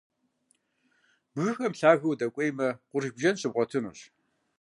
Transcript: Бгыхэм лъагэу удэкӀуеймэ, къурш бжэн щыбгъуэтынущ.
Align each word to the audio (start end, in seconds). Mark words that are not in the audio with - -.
Бгыхэм 1.33 1.73
лъагэу 1.79 2.11
удэкӀуеймэ, 2.13 2.67
къурш 2.89 3.07
бжэн 3.15 3.35
щыбгъуэтынущ. 3.39 3.99